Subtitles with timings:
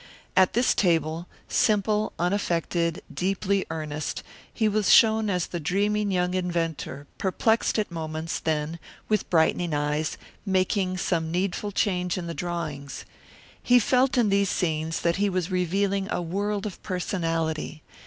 [0.35, 7.05] At this table, simple, unaffected, deeply earnest, he was shown as the dreaming young inventor,
[7.19, 8.79] perplexed at moments, then,
[9.09, 13.05] with brightening eyes, making some needful change in the drawings.
[13.61, 17.83] He felt in these scenes that he was revealing a world of personality.